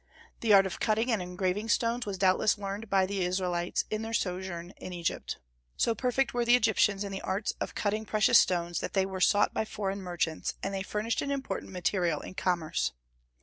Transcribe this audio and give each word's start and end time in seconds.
The 0.39 0.51
art 0.51 0.65
of 0.65 0.79
cutting 0.79 1.11
and 1.11 1.21
engraving 1.21 1.69
stones 1.69 2.07
was 2.07 2.17
doubtless 2.17 2.57
learned 2.57 2.89
by 2.89 3.05
the 3.05 3.23
Israelites 3.23 3.85
in 3.91 4.01
their 4.01 4.15
sojourn 4.15 4.71
in 4.77 4.93
Egypt. 4.93 5.37
So 5.77 5.93
perfect 5.93 6.33
were 6.33 6.43
the 6.43 6.55
Egyptians 6.55 7.03
in 7.03 7.11
the 7.11 7.21
arts 7.21 7.53
of 7.61 7.75
cutting 7.75 8.05
precious 8.07 8.39
stones 8.39 8.79
that 8.79 8.93
they 8.93 9.05
were 9.05 9.21
sought 9.21 9.53
by 9.53 9.63
foreign 9.63 10.01
merchants, 10.01 10.55
and 10.63 10.73
they 10.73 10.81
furnished 10.81 11.21
an 11.21 11.29
important 11.29 11.71
material 11.71 12.19
in 12.21 12.33
commerce. 12.33 12.93